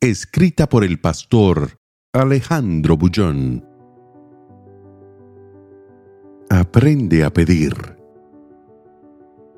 Escrita 0.00 0.68
por 0.68 0.84
el 0.84 1.00
pastor 1.00 1.80
Alejandro 2.12 2.96
Bullón. 2.96 3.66
Aprende 6.48 7.24
a 7.24 7.32
pedir. 7.32 7.74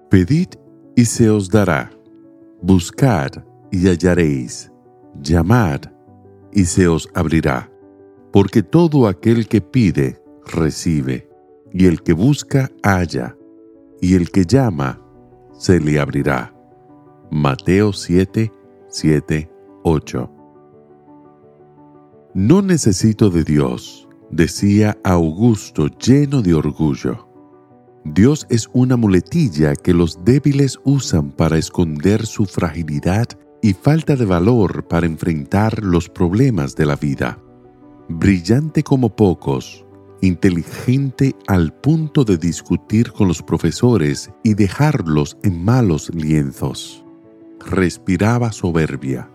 Pedid 0.08 0.48
y 0.96 1.04
se 1.04 1.28
os 1.28 1.50
dará. 1.50 1.90
Buscad 2.62 3.32
y 3.70 3.86
hallaréis. 3.86 4.72
Llamad 5.20 5.82
y 6.54 6.64
se 6.64 6.88
os 6.88 7.10
abrirá. 7.14 7.70
Porque 8.32 8.62
todo 8.62 9.08
aquel 9.08 9.46
que 9.46 9.60
pide, 9.60 10.22
recibe. 10.46 11.28
Y 11.70 11.84
el 11.84 12.02
que 12.02 12.14
busca, 12.14 12.70
halla. 12.82 13.36
Y 14.00 14.14
el 14.14 14.30
que 14.30 14.46
llama, 14.46 14.98
se 15.52 15.78
le 15.78 16.00
abrirá. 16.00 16.54
Mateo 17.30 17.92
7, 17.92 18.50
7, 18.88 19.59
8. 19.82 20.30
No 22.34 22.62
necesito 22.62 23.30
de 23.30 23.44
Dios, 23.44 24.08
decía 24.30 24.98
Augusto 25.02 25.88
lleno 25.88 26.42
de 26.42 26.54
orgullo. 26.54 27.26
Dios 28.04 28.46
es 28.50 28.68
una 28.72 28.96
muletilla 28.96 29.74
que 29.74 29.92
los 29.92 30.24
débiles 30.24 30.78
usan 30.84 31.30
para 31.30 31.58
esconder 31.58 32.26
su 32.26 32.46
fragilidad 32.46 33.26
y 33.62 33.72
falta 33.72 34.16
de 34.16 34.24
valor 34.24 34.86
para 34.86 35.06
enfrentar 35.06 35.82
los 35.82 36.08
problemas 36.08 36.76
de 36.76 36.86
la 36.86 36.96
vida. 36.96 37.38
Brillante 38.08 38.82
como 38.82 39.14
pocos, 39.14 39.84
inteligente 40.20 41.34
al 41.46 41.72
punto 41.72 42.24
de 42.24 42.36
discutir 42.38 43.12
con 43.12 43.28
los 43.28 43.42
profesores 43.42 44.30
y 44.42 44.54
dejarlos 44.54 45.36
en 45.42 45.64
malos 45.64 46.14
lienzos. 46.14 47.04
Respiraba 47.66 48.52
soberbia. 48.52 49.30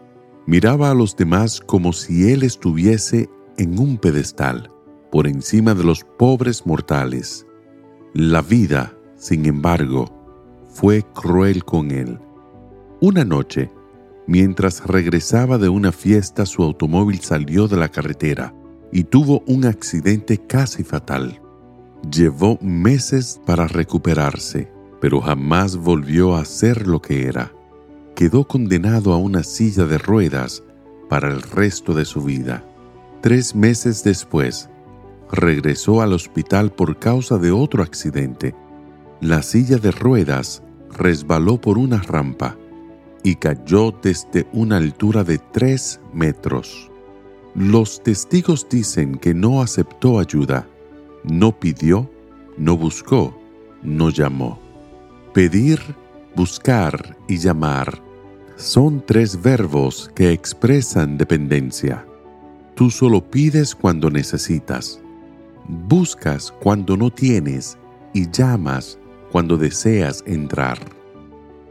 Miraba 0.48 0.92
a 0.92 0.94
los 0.94 1.16
demás 1.16 1.60
como 1.60 1.92
si 1.92 2.32
él 2.32 2.44
estuviese 2.44 3.30
en 3.58 3.80
un 3.80 3.98
pedestal, 3.98 4.70
por 5.12 5.26
encima 5.26 5.74
de 5.74 5.84
los 5.84 6.04
pobres 6.04 6.68
mortales. 6.68 7.48
La 8.14 8.42
vida, 8.42 8.96
sin 9.16 9.48
embargo, 9.48 10.06
fue 10.70 11.04
cruel 11.14 11.66
con 11.66 11.90
él. 11.90 12.20
Una 13.02 13.26
noche, 13.26 13.72
mientras 14.28 14.86
regresaba 14.86 15.58
de 15.58 15.70
una 15.70 15.92
fiesta, 15.92 16.46
su 16.46 16.62
automóvil 16.62 17.22
salió 17.22 17.68
de 17.68 17.78
la 17.78 17.90
carretera 17.90 18.54
y 18.92 19.06
tuvo 19.06 19.42
un 19.48 19.66
accidente 19.66 20.38
casi 20.38 20.84
fatal. 20.84 21.42
Llevó 22.12 22.60
meses 22.62 23.42
para 23.48 23.68
recuperarse, 23.68 24.72
pero 25.02 25.22
jamás 25.22 25.76
volvió 25.76 26.36
a 26.36 26.46
ser 26.46 26.86
lo 26.86 27.02
que 27.02 27.26
era. 27.26 27.55
Quedó 28.16 28.48
condenado 28.48 29.12
a 29.12 29.18
una 29.18 29.44
silla 29.44 29.84
de 29.84 29.98
ruedas 29.98 30.64
para 31.10 31.28
el 31.28 31.42
resto 31.42 31.94
de 31.94 32.06
su 32.06 32.22
vida. 32.22 32.64
Tres 33.22 33.54
meses 33.54 34.06
después, 34.06 34.70
regresó 35.30 36.02
al 36.02 36.14
hospital 36.14 36.72
por 36.72 36.98
causa 36.98 37.38
de 37.38 37.52
otro 37.52 37.84
accidente. 37.84 38.56
La 39.20 39.42
silla 39.42 39.80
de 39.80 39.92
ruedas 39.92 40.64
resbaló 40.98 41.60
por 41.60 41.78
una 41.78 41.98
rampa 41.98 42.56
y 43.22 43.36
cayó 43.36 43.92
desde 44.02 44.48
una 44.54 44.78
altura 44.78 45.26
de 45.26 45.38
tres 45.38 46.00
metros. 46.14 46.90
Los 47.54 48.02
testigos 48.02 48.66
dicen 48.70 49.18
que 49.18 49.34
no 49.34 49.62
aceptó 49.62 50.20
ayuda, 50.20 50.70
no 51.26 51.60
pidió, 51.60 52.10
no 52.58 52.78
buscó, 52.78 53.38
no 53.84 54.10
llamó. 54.10 54.58
Pedir, 55.34 55.82
buscar 56.34 57.18
y 57.28 57.40
llamar 57.40 58.05
son 58.56 59.04
tres 59.06 59.42
verbos 59.42 60.10
que 60.16 60.32
expresan 60.32 61.18
dependencia. 61.18 62.06
Tú 62.76 62.90
solo 62.90 63.30
pides 63.30 63.76
cuando 63.76 64.10
necesitas, 64.10 65.00
buscas 65.68 66.52
cuando 66.52 66.96
no 66.98 67.12
tienes 67.12 67.78
y 68.14 68.30
llamas 68.32 68.98
cuando 69.32 69.58
deseas 69.58 70.24
entrar. 70.26 70.80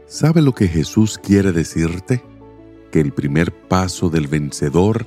¿Sabe 0.07 0.41
lo 0.41 0.53
que 0.53 0.67
Jesús 0.67 1.17
quiere 1.17 1.51
decirte? 1.51 2.23
Que 2.91 2.99
el 2.99 3.11
primer 3.11 3.51
paso 3.51 4.09
del 4.09 4.27
vencedor 4.27 5.05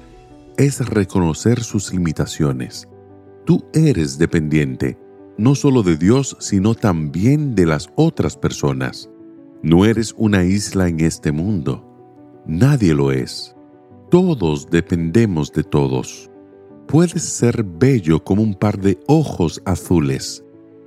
es 0.57 0.85
reconocer 0.87 1.63
sus 1.63 1.93
limitaciones. 1.93 2.89
Tú 3.45 3.65
eres 3.73 4.19
dependiente, 4.19 4.99
no 5.37 5.55
solo 5.55 5.85
de 5.85 5.97
Dios, 5.97 6.37
sino 6.41 6.75
también 6.75 7.55
de 7.55 7.67
las 7.67 7.89
otras 7.95 8.37
personas. 8.37 9.09
No 9.63 9.85
eres 9.85 10.15
una 10.17 10.45
isla 10.45 10.89
en 10.89 11.01
este 11.01 11.33
mundo. 11.33 11.85
Nadie 12.47 12.95
lo 12.95 13.13
es. 13.13 13.55
Todos 14.11 14.69
dependemos 14.71 15.53
de 15.53 15.65
todos. 15.65 16.31
Puedes 16.87 17.23
ser 17.23 17.63
bello 17.63 18.23
como 18.25 18.43
un 18.43 18.55
par 18.55 18.79
de 18.79 18.99
ojos 19.07 19.61
azules, 19.67 20.45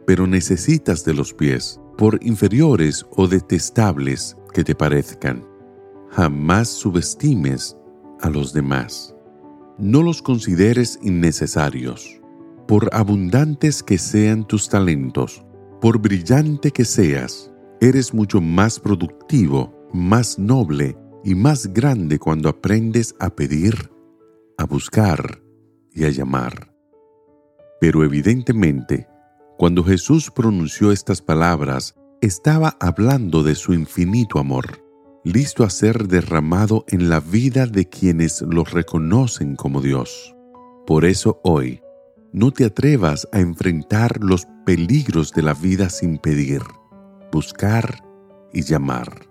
pero 0.08 0.26
necesitas 0.26 1.06
de 1.06 1.14
los 1.14 1.34
pies, 1.34 1.80
por 1.98 2.18
inferiores 2.24 3.06
o 3.16 3.28
detestables 3.28 4.36
que 4.54 4.64
te 4.64 4.74
parezcan. 4.74 5.46
Jamás 6.10 6.70
subestimes 6.70 7.78
a 8.22 8.30
los 8.30 8.54
demás 8.54 9.16
no 9.82 10.04
los 10.04 10.22
consideres 10.22 11.00
innecesarios. 11.02 12.22
Por 12.68 12.90
abundantes 12.94 13.82
que 13.82 13.98
sean 13.98 14.48
tus 14.48 14.70
talentos, 14.70 15.44
por 15.82 16.00
brillante 16.00 16.70
que 16.72 16.86
seas, 16.86 17.51
eres 17.82 18.14
mucho 18.14 18.40
más 18.40 18.80
productivo, 18.80 19.74
más 19.92 20.40
noble 20.40 20.96
y 21.24 21.36
más 21.36 21.74
grande 21.74 22.20
cuando 22.20 22.48
aprendes 22.48 23.16
a 23.20 23.32
pedir, 23.32 23.92
a 24.58 24.66
buscar 24.66 25.42
y 25.92 26.06
a 26.06 26.10
llamar. 26.10 26.74
Pero 27.82 28.04
evidentemente, 28.06 29.08
cuando 29.58 29.84
Jesús 29.84 30.32
pronunció 30.32 30.92
estas 30.92 31.22
palabras, 31.22 31.96
estaba 32.22 32.78
hablando 32.80 33.44
de 33.44 33.56
su 33.56 33.74
infinito 33.74 34.40
amor 34.40 34.82
listo 35.24 35.64
a 35.64 35.70
ser 35.70 36.08
derramado 36.08 36.84
en 36.88 37.10
la 37.10 37.20
vida 37.20 37.68
de 37.68 37.88
quienes 37.88 38.42
lo 38.42 38.64
reconocen 38.64 39.56
como 39.56 39.82
Dios. 39.82 40.36
Por 40.88 41.06
eso 41.06 41.40
hoy, 41.44 41.82
no 42.34 42.52
te 42.52 42.66
atrevas 42.66 43.28
a 43.32 43.40
enfrentar 43.40 44.24
los 44.24 44.48
peligros 44.66 45.32
de 45.34 45.44
la 45.44 45.54
vida 45.54 45.90
sin 45.90 46.18
pedir, 46.18 46.62
buscar 47.32 48.04
y 48.54 48.64
llamar. 48.64 49.28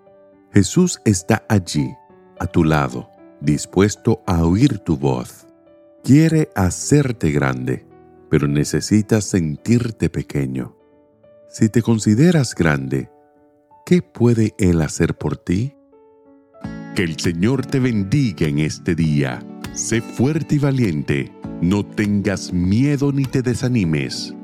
Jesús 0.53 1.01
está 1.05 1.45
allí, 1.49 1.95
a 2.39 2.47
tu 2.47 2.65
lado, 2.65 3.09
dispuesto 3.41 4.23
a 4.27 4.45
oír 4.45 4.79
tu 4.79 4.97
voz. 4.97 5.47
Quiere 6.03 6.49
hacerte 6.55 7.31
grande, 7.31 7.87
pero 8.31 8.49
necesitas 8.49 9.25
sentirte 9.25 10.09
pequeño. 10.09 10.77
Si 11.49 11.69
te 11.69 11.83
consideras 11.83 12.55
grande, 12.55 13.11
¿qué 13.85 14.03
puede 14.03 14.55
Él 14.59 14.81
hacer 14.83 15.17
por 15.17 15.37
ti? 15.37 15.75
Que 16.95 17.03
el 17.03 17.19
Señor 17.19 17.67
te 17.67 17.81
bendiga 17.81 18.47
en 18.47 18.61
este 18.61 18.95
día. 18.95 19.41
Sé 19.75 20.01
fuerte 20.01 20.57
y 20.57 20.59
valiente. 20.59 21.33
No 21.61 21.85
tengas 21.85 22.53
miedo 22.53 23.13
ni 23.13 23.25
te 23.25 23.43
desanimes, 23.43 24.35